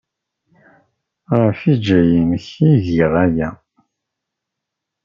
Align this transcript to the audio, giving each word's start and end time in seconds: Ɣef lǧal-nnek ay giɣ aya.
Ɣef 1.41 1.59
lǧal-nnek 1.73 2.45
ay 2.67 2.75
giɣ 2.85 3.13
aya. 3.25 3.49